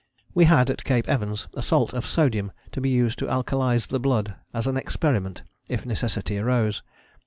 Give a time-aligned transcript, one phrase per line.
[0.33, 3.99] We had, at Cape Evans, a salt of sodium to be used to alkalize the
[3.99, 6.81] blood as an experiment, if necessity arose.